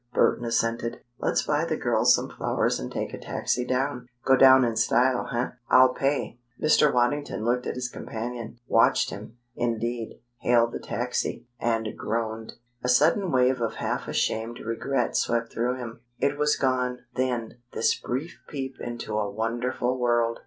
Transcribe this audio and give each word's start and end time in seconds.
Burton 0.15 0.45
assented. 0.45 1.01
"Let's 1.19 1.43
buy 1.43 1.63
the 1.63 1.77
girls 1.77 2.15
some 2.15 2.27
flowers 2.27 2.79
and 2.79 2.91
take 2.91 3.13
a 3.13 3.19
taxi 3.19 3.63
down. 3.63 4.07
Go 4.25 4.35
down 4.35 4.65
in 4.65 4.75
style, 4.75 5.27
eh? 5.31 5.51
I'll 5.69 5.93
pay." 5.93 6.39
Mr. 6.59 6.91
Waddington 6.91 7.45
looked 7.45 7.67
at 7.67 7.75
his 7.75 7.87
companion 7.87 8.57
watched 8.67 9.11
him, 9.11 9.37
indeed, 9.55 10.19
hail 10.39 10.65
the 10.65 10.79
taxi 10.79 11.45
and 11.59 11.89
groaned. 11.95 12.53
A 12.83 12.89
sudden 12.89 13.31
wave 13.31 13.61
of 13.61 13.75
half 13.75 14.07
ashamed 14.07 14.59
regret 14.61 15.15
swept 15.15 15.53
through 15.53 15.75
him. 15.75 16.01
It 16.17 16.35
was 16.35 16.55
gone, 16.55 17.05
then, 17.13 17.59
this 17.73 17.93
brief 17.93 18.39
peep 18.49 18.77
into 18.79 19.15
a 19.19 19.29
wonderful 19.29 19.99
world! 19.99 20.39